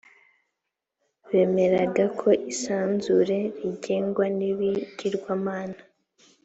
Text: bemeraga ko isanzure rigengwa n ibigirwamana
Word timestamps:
bemeraga 1.29 2.05
ko 2.19 2.29
isanzure 2.51 3.39
rigengwa 3.61 4.25
n 4.37 4.39
ibigirwamana 4.49 5.79